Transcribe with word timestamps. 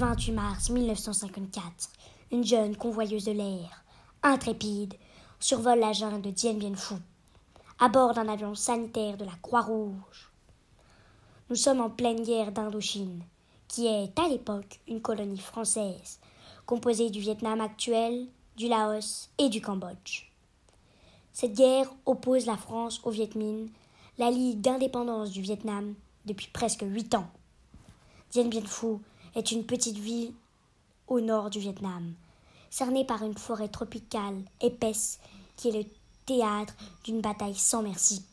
28 0.00 0.32
mars 0.32 0.70
1954, 0.70 1.90
une 2.32 2.42
jeune 2.42 2.74
convoyeuse 2.74 3.26
de 3.26 3.32
l'air, 3.32 3.84
intrépide, 4.22 4.94
survole 5.38 5.80
la 5.80 5.92
jungle 5.92 6.22
de 6.22 6.30
Dien 6.30 6.54
Bien 6.54 6.74
Phu, 6.74 6.94
à 7.78 7.90
bord 7.90 8.14
d'un 8.14 8.28
avion 8.28 8.54
sanitaire 8.54 9.18
de 9.18 9.26
la 9.26 9.34
Croix-Rouge. 9.42 10.32
Nous 11.50 11.56
sommes 11.56 11.82
en 11.82 11.90
pleine 11.90 12.22
guerre 12.22 12.50
d'Indochine, 12.50 13.22
qui 13.68 13.88
est 13.88 14.18
à 14.18 14.26
l'époque 14.26 14.80
une 14.88 15.02
colonie 15.02 15.36
française, 15.36 16.18
composée 16.64 17.10
du 17.10 17.20
Vietnam 17.20 17.60
actuel, 17.60 18.26
du 18.56 18.68
Laos 18.68 19.28
et 19.36 19.50
du 19.50 19.60
Cambodge. 19.60 20.30
Cette 21.34 21.52
guerre 21.52 21.92
oppose 22.06 22.46
la 22.46 22.56
France 22.56 23.02
au 23.04 23.10
Viet 23.10 23.34
Minh, 23.34 23.68
la 24.16 24.30
Ligue 24.30 24.62
d'indépendance 24.62 25.30
du 25.30 25.42
Vietnam, 25.42 25.94
depuis 26.24 26.48
presque 26.50 26.86
huit 26.88 27.14
ans. 27.14 27.28
Dien 28.30 28.46
Bien 28.46 28.64
Phu 28.64 28.96
est 29.34 29.52
une 29.52 29.64
petite 29.64 29.98
ville 29.98 30.32
au 31.08 31.20
nord 31.20 31.50
du 31.50 31.58
Vietnam, 31.58 32.14
cernée 32.70 33.04
par 33.04 33.24
une 33.24 33.36
forêt 33.36 33.68
tropicale 33.68 34.42
épaisse 34.60 35.18
qui 35.56 35.68
est 35.68 35.82
le 35.82 35.84
théâtre 36.26 36.74
d'une 37.04 37.20
bataille 37.20 37.56
sans 37.56 37.82
merci. 37.82 38.24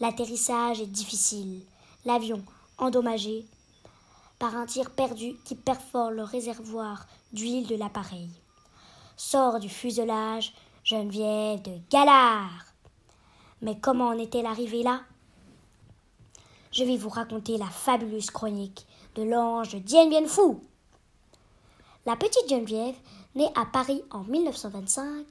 L'atterrissage 0.00 0.80
est 0.80 0.86
difficile, 0.86 1.60
l'avion 2.04 2.42
endommagé 2.78 3.46
par 4.38 4.54
un 4.56 4.66
tir 4.66 4.90
perdu 4.90 5.34
qui 5.44 5.54
perfore 5.54 6.10
le 6.10 6.22
réservoir 6.22 7.06
d'huile 7.32 7.66
de 7.66 7.76
l'appareil. 7.76 8.28
Sort 9.16 9.60
du 9.60 9.68
fuselage 9.68 10.52
Geneviève 10.84 11.62
de 11.62 11.72
Galard. 11.90 12.66
Mais 13.62 13.78
comment 13.80 14.08
en 14.08 14.18
est-elle 14.18 14.46
arrivée 14.46 14.82
là? 14.82 15.00
Je 16.70 16.84
vais 16.84 16.96
vous 16.96 17.08
raconter 17.08 17.56
la 17.56 17.66
fabuleuse 17.66 18.30
chronique 18.30 18.86
de 19.16 19.22
l'ange 19.22 19.74
Dien 19.76 20.08
Bien. 20.08 20.24
La 22.04 22.16
petite 22.16 22.48
Geneviève, 22.50 22.94
née 23.34 23.48
à 23.54 23.64
Paris 23.64 24.02
en 24.10 24.22
1925, 24.24 25.24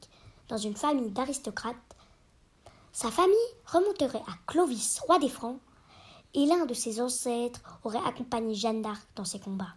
dans 0.50 0.58
une 0.58 0.76
famille 0.76 1.12
d'aristocrates, 1.12 1.76
sa 2.92 3.12
famille 3.12 3.36
remonterait 3.68 4.24
à 4.28 4.34
Clovis, 4.48 5.00
roi 5.02 5.20
des 5.20 5.30
Francs, 5.30 5.60
et 6.34 6.48
l'un 6.48 6.66
de 6.66 6.74
ses 6.74 7.00
ancêtres 7.00 7.62
aurait 7.84 8.04
accompagné 8.06 8.56
Jeanne 8.56 8.82
d'Arc 8.82 9.08
dans 9.16 9.24
ses 9.24 9.40
combats. 9.40 9.76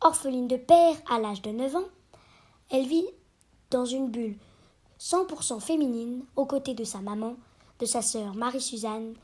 Orpheline 0.00 0.48
de 0.48 0.56
père 0.56 0.96
à 1.10 1.18
l'âge 1.18 1.42
de 1.42 1.50
9 1.50 1.76
ans, 1.76 1.88
elle 2.70 2.86
vit 2.86 3.06
dans 3.70 3.84
une 3.84 4.10
bulle 4.10 4.38
100% 4.98 5.60
féminine 5.60 6.24
aux 6.36 6.46
côtés 6.46 6.74
de 6.74 6.84
sa 6.84 7.00
maman, 7.00 7.36
de 7.80 7.84
sa 7.84 8.00
sœur 8.00 8.34
Marie-Suzanne 8.34 9.14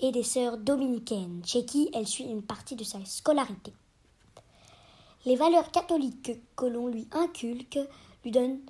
et 0.00 0.12
des 0.12 0.22
sœurs 0.22 0.58
dominicaines, 0.58 1.42
chez 1.44 1.64
qui 1.64 1.90
elle 1.94 2.06
suit 2.06 2.24
une 2.24 2.42
partie 2.42 2.76
de 2.76 2.84
sa 2.84 3.04
scolarité. 3.04 3.72
Les 5.26 5.36
valeurs 5.36 5.70
catholiques 5.70 6.32
que 6.56 6.64
l'on 6.66 6.88
lui 6.88 7.06
inculque 7.12 7.78
lui 8.24 8.30
donnent 8.30 8.60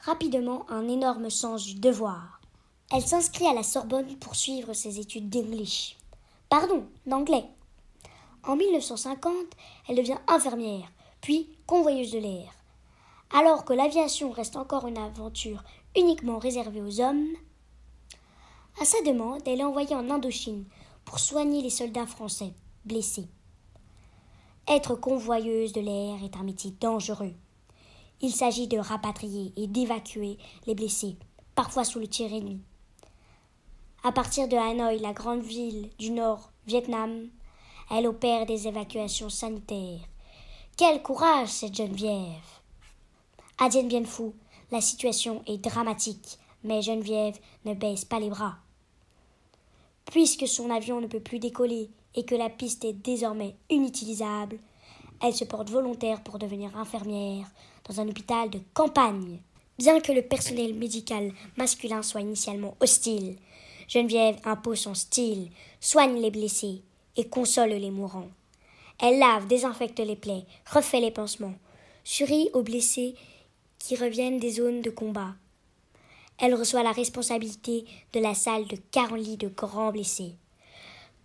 rapidement 0.00 0.64
un 0.70 0.88
énorme 0.88 1.30
sens 1.30 1.64
du 1.64 1.74
devoir. 1.74 2.40
Elle 2.92 3.02
s'inscrit 3.02 3.46
à 3.46 3.54
la 3.54 3.62
Sorbonne 3.62 4.16
pour 4.16 4.36
suivre 4.36 4.72
ses 4.72 4.98
études 4.98 5.28
d'anglais. 5.28 5.96
Pardon, 6.48 6.86
d'anglais. 7.06 7.44
En 8.44 8.56
1950, 8.56 9.32
elle 9.88 9.96
devient 9.96 10.18
infirmière, 10.26 10.90
puis 11.20 11.48
convoyeuse 11.66 12.12
de 12.12 12.18
l'air. 12.18 12.50
Alors 13.32 13.64
que 13.64 13.72
l'aviation 13.72 14.30
reste 14.30 14.56
encore 14.56 14.86
une 14.86 14.98
aventure 14.98 15.62
uniquement 15.96 16.38
réservée 16.38 16.80
aux 16.80 17.00
hommes, 17.00 17.28
à 18.80 18.84
sa 18.86 19.02
demande, 19.02 19.42
elle 19.46 19.60
est 19.60 19.64
envoyée 19.64 19.94
en 19.94 20.08
Indochine 20.08 20.64
pour 21.04 21.18
soigner 21.18 21.60
les 21.60 21.68
soldats 21.68 22.06
français 22.06 22.54
blessés. 22.86 23.28
Être 24.66 24.94
convoyeuse 24.94 25.74
de 25.74 25.82
l'air 25.82 26.24
est 26.24 26.36
un 26.36 26.42
métier 26.42 26.72
dangereux. 26.80 27.34
Il 28.22 28.32
s'agit 28.32 28.68
de 28.68 28.78
rapatrier 28.78 29.52
et 29.56 29.66
d'évacuer 29.66 30.38
les 30.66 30.74
blessés, 30.74 31.16
parfois 31.54 31.84
sous 31.84 31.98
le 31.98 32.08
tir 32.08 32.32
ennemi. 32.32 32.62
À 34.02 34.12
partir 34.12 34.48
de 34.48 34.56
Hanoï, 34.56 34.98
la 34.98 35.12
grande 35.12 35.42
ville 35.42 35.90
du 35.98 36.10
nord 36.10 36.50
Vietnam, 36.66 37.28
elle 37.90 38.06
opère 38.06 38.46
des 38.46 38.66
évacuations 38.66 39.28
sanitaires. 39.28 40.00
Quel 40.78 41.02
courage, 41.02 41.48
cette 41.48 41.74
Geneviève 41.74 42.60
À 43.58 43.68
Dien 43.68 43.82
Bien 43.82 44.04
Phu, 44.04 44.32
la 44.72 44.80
situation 44.80 45.42
est 45.46 45.58
dramatique, 45.58 46.38
mais 46.64 46.80
Geneviève 46.80 47.38
ne 47.66 47.74
baisse 47.74 48.06
pas 48.06 48.20
les 48.20 48.30
bras. 48.30 48.56
Puisque 50.10 50.48
son 50.48 50.70
avion 50.70 51.00
ne 51.00 51.06
peut 51.06 51.20
plus 51.20 51.38
décoller 51.38 51.88
et 52.14 52.24
que 52.24 52.34
la 52.34 52.50
piste 52.50 52.84
est 52.84 52.92
désormais 52.92 53.54
inutilisable, 53.68 54.58
elle 55.22 55.34
se 55.34 55.44
porte 55.44 55.70
volontaire 55.70 56.22
pour 56.22 56.38
devenir 56.38 56.76
infirmière 56.76 57.46
dans 57.88 58.00
un 58.00 58.08
hôpital 58.08 58.50
de 58.50 58.60
campagne. 58.74 59.38
Bien 59.78 60.00
que 60.00 60.12
le 60.12 60.22
personnel 60.22 60.74
médical 60.74 61.32
masculin 61.56 62.02
soit 62.02 62.22
initialement 62.22 62.76
hostile, 62.80 63.36
Geneviève 63.88 64.38
impose 64.44 64.80
son 64.80 64.94
style, 64.94 65.50
soigne 65.80 66.20
les 66.20 66.30
blessés 66.30 66.82
et 67.16 67.28
console 67.28 67.70
les 67.70 67.90
mourants. 67.90 68.28
Elle 69.00 69.18
lave, 69.18 69.46
désinfecte 69.46 69.98
les 70.00 70.16
plaies, 70.16 70.44
refait 70.70 71.00
les 71.00 71.10
pansements, 71.10 71.54
sourit 72.04 72.50
aux 72.52 72.62
blessés 72.62 73.14
qui 73.78 73.96
reviennent 73.96 74.38
des 74.38 74.50
zones 74.50 74.82
de 74.82 74.90
combat. 74.90 75.34
Elle 76.40 76.54
reçoit 76.54 76.82
la 76.82 76.92
responsabilité 76.92 77.84
de 78.14 78.20
la 78.20 78.34
salle 78.34 78.66
de 78.66 78.76
40 78.92 79.18
lits 79.18 79.36
de 79.36 79.48
grands 79.48 79.92
blessés. 79.92 80.36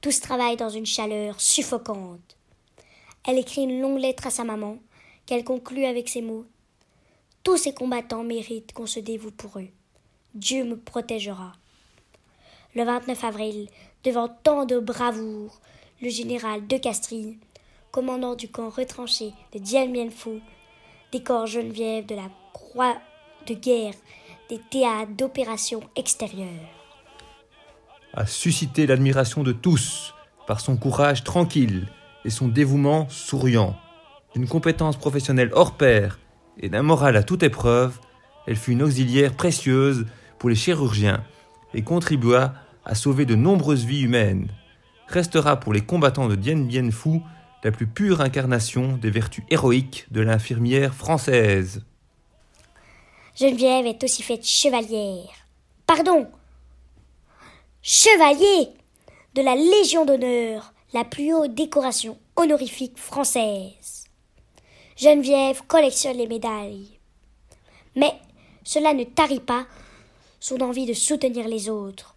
Tous 0.02 0.20
travaillent 0.20 0.58
dans 0.58 0.70
une 0.70 0.86
chaleur 0.86 1.40
suffocante. 1.40 2.36
Elle 3.26 3.40
écrit 3.40 3.64
une 3.64 3.82
longue 3.82 4.00
lettre 4.00 4.28
à 4.28 4.30
sa 4.30 4.44
maman, 4.44 4.78
qu'elle 5.26 5.46
conclut 5.46 5.86
avec 5.86 6.10
ces 6.10 6.22
mots. 6.22 6.46
Tous 7.44 7.58
ces 7.58 7.74
combattants 7.74 8.24
méritent 8.24 8.74
qu'on 8.74 8.86
se 8.86 9.00
dévoue 9.00 9.32
pour 9.32 9.58
eux. 9.58 9.70
Dieu 10.34 10.66
me 10.66 10.78
protégera. 10.78 11.54
Le 12.76 12.84
29 12.84 13.24
avril, 13.24 13.70
devant 14.04 14.28
tant 14.28 14.66
de 14.66 14.80
bravoure, 14.80 15.62
le 16.02 16.10
général 16.10 16.68
de 16.68 16.78
Castries, 16.78 17.40
commandant 17.92 18.36
du 18.36 18.50
camp 18.50 18.70
retranché 18.70 19.32
de 19.54 19.60
Dien 19.60 19.88
Bien 19.88 20.10
Phu, 20.10 20.42
décore 21.14 21.48
Geneviève 21.48 22.06
de 22.06 22.16
la 22.16 22.30
croix 22.52 22.98
de 23.48 23.54
guerre 23.54 23.94
des 24.50 24.60
théâtres 24.70 25.16
d'opérations 25.18 25.82
extérieures. 25.96 26.48
A 28.14 28.26
suscité 28.26 28.86
l'admiration 28.88 29.44
de 29.44 29.52
tous 29.52 30.14
par 30.48 30.60
son 30.60 30.78
courage 30.78 31.24
tranquille 31.24 31.88
et 32.24 32.30
son 32.30 32.48
dévouement 32.48 33.10
souriant. 33.10 33.76
D'une 34.34 34.48
compétence 34.48 34.98
professionnelle 34.98 35.50
hors 35.54 35.76
pair 35.76 36.20
et 36.60 36.70
d'un 36.70 36.84
moral 36.84 37.16
à 37.16 37.24
toute 37.24 37.44
épreuve, 37.44 38.00
elle 38.48 38.56
fut 38.56 38.72
une 38.72 38.84
auxiliaire 38.84 39.34
précieuse 39.34 40.06
pour 40.38 40.50
les 40.50 40.56
chirurgiens 40.56 41.24
et 41.74 41.84
contribua 41.84 42.54
à 42.86 42.96
sauver 42.96 43.26
de 43.26 43.36
nombreuses 43.36 43.86
vies 43.86 44.02
humaines. 44.02 44.48
Restera 45.08 45.60
pour 45.60 45.74
les 45.74 45.82
combattants 45.82 46.28
de 46.28 46.36
Dien 46.36 46.58
Bien 46.58 46.92
Phu 46.92 47.22
la 47.64 47.72
plus 47.72 47.88
pure 47.88 48.22
incarnation 48.22 48.98
des 48.98 49.10
vertus 49.10 49.44
héroïques 49.50 50.06
de 50.12 50.22
l'infirmière 50.22 50.94
française. 50.94 51.84
Geneviève 53.36 53.86
est 53.86 54.02
aussi 54.02 54.24
faite 54.24 54.46
chevalière. 54.46 55.34
Pardon 55.86 56.28
Chevalier 57.82 58.70
de 59.34 59.42
la 59.42 59.56
Légion 59.56 60.06
d'honneur, 60.06 60.74
la 60.94 61.04
plus 61.04 61.34
haute 61.34 61.54
décoration 61.54 62.18
honorifique 62.38 62.98
française. 62.98 64.06
Geneviève 64.96 65.64
collectionne 65.68 66.16
les 66.16 66.28
médailles. 66.28 66.98
Mais 67.98 68.14
cela 68.64 68.94
ne 68.94 69.04
tarit 69.04 69.42
pas 69.42 69.66
son 70.40 70.62
envie 70.62 70.86
de 70.86 70.94
soutenir 70.94 71.50
les 71.50 71.70
autres, 71.70 72.16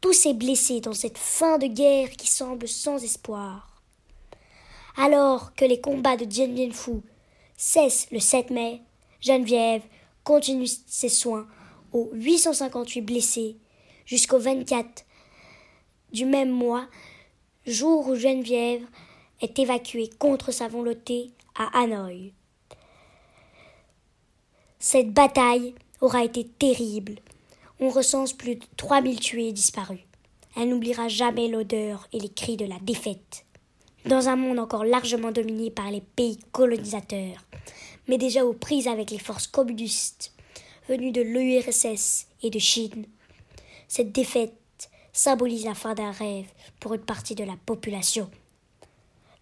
tous 0.00 0.12
ces 0.12 0.34
blessés 0.34 0.80
dans 0.80 0.94
cette 0.94 1.18
fin 1.18 1.58
de 1.58 1.68
guerre 1.68 2.10
qui 2.10 2.26
semble 2.26 2.66
sans 2.66 3.04
espoir. 3.04 3.80
Alors 4.96 5.54
que 5.54 5.64
les 5.64 5.80
combats 5.80 6.16
de 6.16 6.24
Dien 6.24 6.48
Bien 6.48 6.70
cessent 7.56 8.08
le 8.10 8.18
7 8.18 8.50
mai, 8.50 8.82
Geneviève 9.20 9.82
continue 10.30 10.68
ses 10.86 11.08
soins 11.08 11.48
aux 11.92 12.08
858 12.12 13.00
blessés 13.00 13.56
jusqu'au 14.06 14.38
24 14.38 15.04
du 16.12 16.24
même 16.24 16.50
mois, 16.50 16.86
jour 17.66 18.06
où 18.06 18.14
Geneviève 18.14 18.86
est 19.40 19.58
évacuée 19.58 20.08
contre 20.20 20.52
sa 20.52 20.68
volonté 20.68 21.32
à 21.56 21.80
Hanoï. 21.80 22.32
Cette 24.78 25.12
bataille 25.12 25.74
aura 26.00 26.22
été 26.22 26.46
terrible. 26.46 27.16
On 27.80 27.88
recense 27.88 28.32
plus 28.32 28.54
de 28.54 28.64
3000 28.76 29.18
tués 29.18 29.48
et 29.48 29.52
disparus. 29.52 30.06
Elle 30.56 30.68
n'oubliera 30.68 31.08
jamais 31.08 31.48
l'odeur 31.48 32.06
et 32.12 32.20
les 32.20 32.32
cris 32.32 32.56
de 32.56 32.66
la 32.66 32.78
défaite. 32.78 33.46
Dans 34.06 34.28
un 34.28 34.36
monde 34.36 34.60
encore 34.60 34.84
largement 34.84 35.32
dominé 35.32 35.72
par 35.72 35.90
les 35.90 36.00
pays 36.00 36.38
colonisateurs, 36.52 37.44
mais 38.10 38.18
déjà 38.18 38.44
aux 38.44 38.52
prises 38.52 38.88
avec 38.88 39.12
les 39.12 39.20
forces 39.20 39.46
communistes 39.46 40.34
venues 40.88 41.12
de 41.12 41.22
l'URSS 41.22 42.26
et 42.42 42.50
de 42.50 42.58
Chine. 42.58 43.06
Cette 43.86 44.10
défaite 44.10 44.90
symbolise 45.12 45.64
la 45.64 45.76
fin 45.76 45.94
d'un 45.94 46.10
rêve 46.10 46.48
pour 46.80 46.92
une 46.94 47.02
partie 47.02 47.36
de 47.36 47.44
la 47.44 47.56
population. 47.66 48.28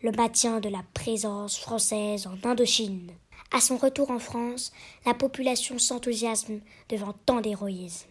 le 0.02 0.12
maintien 0.12 0.60
de 0.60 0.68
la 0.68 0.84
présence 0.94 1.58
française 1.58 2.28
en 2.28 2.36
Indochine. 2.46 3.10
À 3.52 3.60
son 3.60 3.78
retour 3.78 4.10
en 4.10 4.18
France, 4.18 4.70
la 5.06 5.14
population 5.14 5.78
s'enthousiasme 5.78 6.60
devant 6.90 7.14
tant 7.24 7.40
d'héroïsme. 7.40 8.06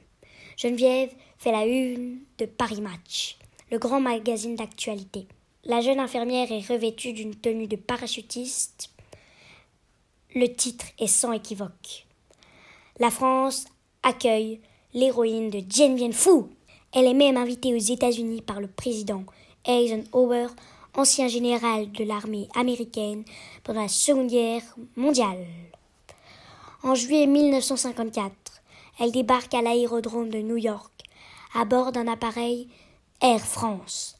Geneviève 0.58 1.14
fait 1.38 1.52
la 1.52 1.68
une 1.68 2.18
de 2.40 2.46
Paris 2.46 2.82
Match, 2.82 3.38
le 3.72 3.78
grand 3.78 4.02
magazine 4.02 4.56
d'actualité. 4.56 5.28
La 5.66 5.82
jeune 5.82 6.00
infirmière 6.00 6.52
est 6.52 6.68
revêtue 6.68 7.14
d'une 7.14 7.36
tenue 7.36 7.68
de 7.68 7.76
parachutiste. 7.76 8.90
Le 10.40 10.54
titre 10.54 10.86
est 11.00 11.08
sans 11.08 11.32
équivoque. 11.32 12.06
La 13.00 13.10
France 13.10 13.66
accueille 14.04 14.62
l'héroïne 14.94 15.50
de 15.50 15.62
Dien 15.62 15.96
Bien 15.96 16.12
Phu. 16.12 16.44
Elle 16.94 17.08
est 17.08 17.16
même 17.16 17.38
invitée 17.38 17.74
aux 17.74 17.80
États-Unis 17.80 18.44
par 18.44 18.62
le 18.62 18.68
président 18.68 19.24
Eisenhower, 19.66 20.50
ancien 20.96 21.28
général 21.28 21.92
de 21.92 22.04
l'armée 22.04 22.48
américaine 22.54 23.26
pendant 23.64 23.82
la 23.82 23.88
Seconde 23.88 24.28
Guerre 24.28 24.62
mondiale. 24.96 25.44
En 26.84 26.94
juillet 26.94 27.26
1954, 27.26 28.32
elle 29.00 29.12
débarque 29.12 29.56
à 29.56 29.64
l'aérodrome 29.64 30.30
de 30.30 30.38
New 30.38 30.58
York 30.58 30.94
à 31.56 31.66
bord 31.66 31.92
d'un 31.92 32.08
appareil 32.08 32.68
Air 33.22 33.42
France. 33.42 34.20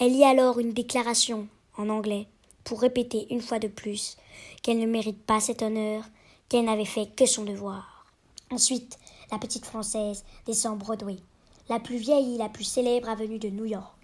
Elle 0.00 0.14
lit 0.14 0.24
alors 0.24 0.58
une 0.58 0.72
déclaration 0.72 1.46
en 1.78 1.90
anglais 1.90 2.26
pour 2.64 2.80
répéter 2.80 3.26
une 3.30 3.42
fois 3.42 3.58
de 3.58 3.68
plus 3.68 4.16
qu'elle 4.62 4.78
ne 4.78 4.86
mérite 4.86 5.22
pas 5.22 5.40
cet 5.40 5.62
honneur, 5.62 6.02
qu'elle 6.48 6.64
n'avait 6.64 6.84
fait 6.84 7.06
que 7.14 7.26
son 7.26 7.44
devoir. 7.44 8.06
Ensuite, 8.50 8.98
la 9.30 9.38
petite 9.38 9.66
Française 9.66 10.24
descend 10.46 10.78
Broadway, 10.78 11.16
la 11.68 11.80
plus 11.80 11.96
vieille 11.96 12.34
et 12.34 12.38
la 12.38 12.48
plus 12.48 12.64
célèbre 12.64 13.08
avenue 13.08 13.38
de 13.38 13.48
New 13.48 13.64
York. 13.64 13.94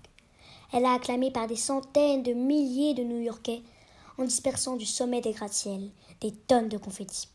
Elle 0.73 0.85
a 0.85 0.93
acclamée 0.93 1.31
par 1.31 1.47
des 1.47 1.57
centaines 1.57 2.23
de 2.23 2.33
milliers 2.33 2.95
de 2.95 3.03
New-Yorkais 3.03 3.63
en 4.19 4.25
dispersant 4.25 4.77
du 4.77 4.87
sommet 4.87 5.21
des 5.21 5.33
gratte-ciels 5.33 5.91
des 6.21 6.33
tonnes 6.33 6.69
de 6.69 6.79
confettis. 6.79 7.29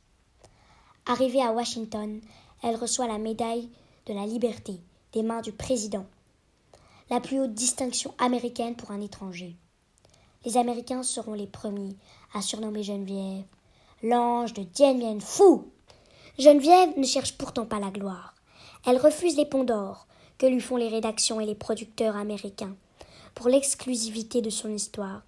Arrivée 1.06 1.42
à 1.42 1.51
Washington, 1.51 2.22
elle 2.63 2.75
reçoit 2.75 3.07
la 3.07 3.18
médaille 3.18 3.69
de 4.06 4.13
la 4.13 4.25
liberté 4.25 4.80
des 5.13 5.24
mains 5.24 5.42
du 5.42 5.51
président, 5.51 6.06
la 7.10 7.19
plus 7.19 7.39
haute 7.39 7.54
distinction 7.54 8.13
américaine 8.18 8.75
pour 8.75 8.92
un 8.92 9.01
étranger. 9.01 9.56
Les 10.45 10.57
Américains 10.57 11.01
seront 11.01 11.33
les 11.33 11.47
premiers 11.47 11.95
à 12.33 12.42
surnommer 12.42 12.83
Geneviève 12.83 13.45
l'ange 14.03 14.53
de 14.53 14.62
Dien 14.62 14.94
Bien 14.94 15.19
Phu. 15.19 15.62
Geneviève 16.38 16.97
ne 16.97 17.06
cherche 17.06 17.36
pourtant 17.38 17.65
pas 17.65 17.80
la 17.80 17.89
gloire. 17.89 18.36
Elle 18.86 18.97
refuse 18.97 19.36
les 19.36 19.47
ponts 19.47 19.63
d'or 19.63 20.06
que 20.38 20.45
lui 20.45 20.59
font 20.59 20.77
les 20.77 20.89
rédactions 20.89 21.39
et 21.39 21.45
les 21.47 21.56
producteurs 21.56 22.15
américains 22.15 22.75
pour 23.33 23.50
l'exclusivité 23.50 24.42
de 24.42 24.51
son 24.51 24.71
histoire. 24.71 25.24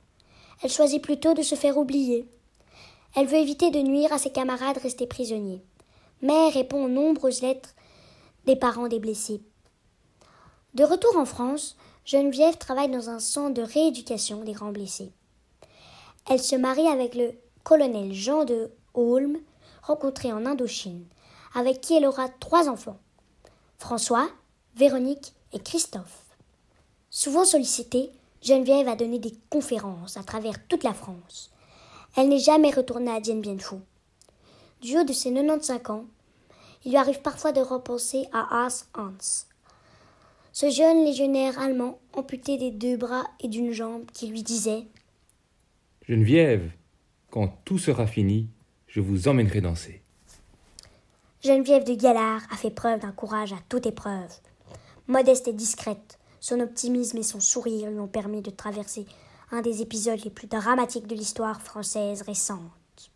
Elle 0.61 0.69
choisit 0.69 1.01
plutôt 1.01 1.33
de 1.33 1.41
se 1.41 1.55
faire 1.55 1.77
oublier. 1.77 2.27
Elle 3.15 3.25
veut 3.25 3.37
éviter 3.37 3.71
de 3.71 3.79
nuire 3.79 4.13
à 4.13 4.19
ses 4.19 4.31
camarades 4.31 4.77
restés 4.77 5.07
prisonniers, 5.07 5.63
mais 6.21 6.49
répond 6.49 6.85
aux 6.85 6.89
nombreuses 6.89 7.41
lettres 7.41 7.73
des 8.45 8.55
parents 8.55 8.87
des 8.87 8.99
blessés. 8.99 9.41
De 10.75 10.83
retour 10.83 11.17
en 11.17 11.25
France, 11.25 11.75
Geneviève 12.07 12.57
travaille 12.57 12.89
dans 12.89 13.09
un 13.09 13.19
centre 13.19 13.53
de 13.53 13.61
rééducation 13.61 14.41
des 14.45 14.53
grands 14.53 14.71
blessés. 14.71 15.11
Elle 16.29 16.41
se 16.41 16.55
marie 16.55 16.87
avec 16.87 17.15
le 17.15 17.33
colonel 17.65 18.13
Jean 18.13 18.45
de 18.45 18.71
Holm, 18.93 19.37
rencontré 19.83 20.31
en 20.31 20.45
Indochine, 20.45 21.03
avec 21.53 21.81
qui 21.81 21.97
elle 21.97 22.05
aura 22.05 22.29
trois 22.29 22.69
enfants 22.69 22.97
François, 23.77 24.29
Véronique 24.77 25.33
et 25.51 25.59
Christophe. 25.59 26.23
Souvent 27.09 27.43
sollicitée, 27.43 28.09
Geneviève 28.41 28.87
a 28.87 28.95
donné 28.95 29.19
des 29.19 29.33
conférences 29.49 30.15
à 30.15 30.23
travers 30.23 30.65
toute 30.69 30.85
la 30.85 30.93
France. 30.93 31.51
Elle 32.15 32.29
n'est 32.29 32.39
jamais 32.39 32.71
retournée 32.71 33.11
à 33.11 33.19
Dien 33.19 33.35
Bien 33.35 33.57
Phu. 33.57 33.75
Du 34.79 34.97
haut 34.97 35.03
de 35.03 35.11
ses 35.11 35.33
95 35.33 35.91
ans, 35.91 36.05
il 36.85 36.91
lui 36.91 36.97
arrive 36.97 37.21
parfois 37.21 37.51
de 37.51 37.59
repenser 37.59 38.29
à 38.31 38.63
Ars 38.63 38.85
Hans, 38.95 39.45
ce 40.59 40.71
jeune 40.71 41.05
légionnaire 41.05 41.59
allemand 41.59 41.99
amputé 42.13 42.57
des 42.57 42.71
deux 42.71 42.97
bras 42.97 43.25
et 43.39 43.47
d'une 43.47 43.73
jambe 43.73 44.09
qui 44.11 44.25
lui 44.25 44.41
disait 44.41 44.87
Geneviève, 46.09 46.71
quand 47.29 47.49
tout 47.63 47.77
sera 47.77 48.07
fini, 48.07 48.49
je 48.87 48.99
vous 48.99 49.27
emmènerai 49.27 49.61
danser. 49.61 50.01
Geneviève 51.43 51.83
de 51.83 51.93
Galard 51.93 52.41
a 52.49 52.55
fait 52.55 52.71
preuve 52.71 53.01
d'un 53.01 53.11
courage 53.11 53.53
à 53.53 53.59
toute 53.69 53.85
épreuve. 53.85 54.33
Modeste 55.05 55.47
et 55.47 55.53
discrète, 55.53 56.17
son 56.39 56.59
optimisme 56.59 57.19
et 57.19 57.23
son 57.23 57.39
sourire 57.39 57.91
lui 57.91 57.99
ont 57.99 58.07
permis 58.07 58.41
de 58.41 58.49
traverser 58.49 59.05
un 59.51 59.61
des 59.61 59.83
épisodes 59.83 60.23
les 60.23 60.31
plus 60.31 60.47
dramatiques 60.47 61.05
de 61.05 61.13
l'histoire 61.13 61.61
française 61.61 62.23
récente. 62.23 63.11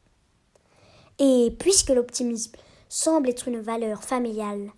Et 1.18 1.56
puisque 1.58 1.90
l'optimisme 1.90 2.54
semble 2.88 3.30
être 3.30 3.48
une 3.48 3.62
valeur 3.62 4.04
familiale, 4.04 4.70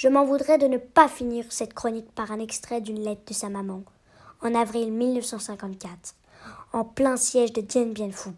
je 0.00 0.08
m'en 0.08 0.24
voudrais 0.24 0.56
de 0.56 0.66
ne 0.66 0.78
pas 0.78 1.08
finir 1.08 1.44
cette 1.50 1.74
chronique 1.74 2.10
par 2.12 2.32
un 2.32 2.38
extrait 2.38 2.80
d'une 2.80 3.04
lettre 3.04 3.20
de 3.26 3.34
sa 3.34 3.50
maman, 3.50 3.82
en 4.40 4.54
avril 4.54 4.90
1954, 4.90 6.14
en 6.72 6.84
plein 6.86 7.18
siège 7.18 7.52
de 7.52 7.60
Dien 7.60 7.84
Bien 7.84 8.10
Phu. 8.10 8.30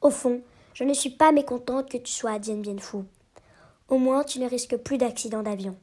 Au 0.00 0.10
fond, 0.10 0.42
je 0.74 0.82
ne 0.82 0.94
suis 0.94 1.10
pas 1.10 1.30
mécontente 1.30 1.88
que 1.88 1.96
tu 1.96 2.12
sois 2.12 2.32
à 2.32 2.38
Dien 2.40 2.56
Bien 2.56 2.76
Phu. 2.78 3.04
Au 3.88 3.98
moins, 3.98 4.24
tu 4.24 4.40
ne 4.40 4.48
risques 4.48 4.78
plus 4.78 4.98
d'accident 4.98 5.44
d'avion. 5.44 5.76